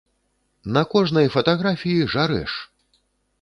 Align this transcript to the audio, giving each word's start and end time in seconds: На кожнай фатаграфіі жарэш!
На 0.77 0.81
кожнай 0.93 1.29
фатаграфіі 1.35 2.09
жарэш! 2.15 2.51